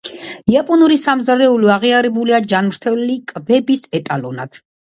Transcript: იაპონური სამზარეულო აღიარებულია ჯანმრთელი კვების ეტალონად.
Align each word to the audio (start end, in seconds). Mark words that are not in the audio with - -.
იაპონური 0.53 0.97
სამზარეულო 1.01 1.69
აღიარებულია 1.75 2.41
ჯანმრთელი 2.55 3.21
კვების 3.35 3.87
ეტალონად. 4.03 4.63